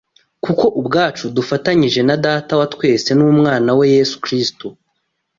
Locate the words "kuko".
0.43-0.65